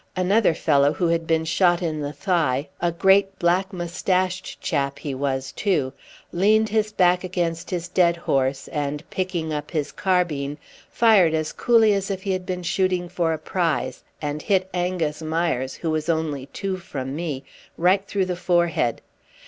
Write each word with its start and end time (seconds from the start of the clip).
Another 0.15 0.55
fellow 0.55 0.93
who 0.93 1.09
had 1.09 1.27
been 1.27 1.45
shot 1.45 1.79
in 1.83 2.01
the 2.01 2.11
thigh 2.11 2.69
a 2.81 2.91
great 2.91 3.37
black 3.37 3.71
moustached 3.71 4.59
chap 4.59 4.97
he 4.97 5.13
was 5.13 5.51
too 5.51 5.93
leaned 6.31 6.69
his 6.69 6.91
back 6.91 7.23
against 7.23 7.69
his 7.69 7.87
dead 7.87 8.17
horse 8.17 8.67
and, 8.69 9.07
picking 9.11 9.53
up 9.53 9.69
his 9.69 9.91
carbine, 9.91 10.57
fired 10.89 11.35
as 11.35 11.53
coolly 11.53 11.93
as 11.93 12.09
if 12.09 12.23
he 12.23 12.31
had 12.31 12.47
been 12.47 12.63
shooting 12.63 13.07
for 13.09 13.31
a 13.31 13.37
prize, 13.37 14.03
and 14.23 14.41
hit 14.41 14.67
Angus 14.73 15.21
Myres, 15.21 15.75
who 15.75 15.91
was 15.91 16.09
only 16.09 16.47
two 16.47 16.77
from 16.77 17.15
me, 17.15 17.43
right 17.77 18.03
through 18.03 18.25
the 18.25 18.35
forehead. 18.35 19.01